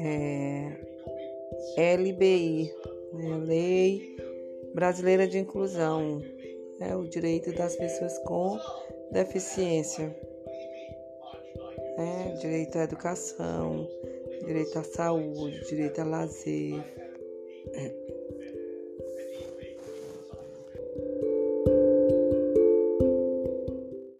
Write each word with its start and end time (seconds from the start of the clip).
é, 0.00 0.76
LBI, 1.96 2.72
né? 3.12 3.36
Lei 3.44 4.16
Brasileira 4.74 5.26
de 5.26 5.38
Inclusão, 5.38 6.22
é 6.80 6.96
o 6.96 7.04
direito 7.04 7.52
das 7.52 7.76
pessoas 7.76 8.16
com 8.20 8.58
deficiência, 9.10 10.16
é, 11.98 12.32
direito 12.40 12.78
à 12.78 12.84
educação, 12.84 13.86
direito 14.46 14.78
à 14.78 14.84
saúde, 14.84 15.60
direito 15.68 16.00
a 16.00 16.04
lazer. 16.04 16.82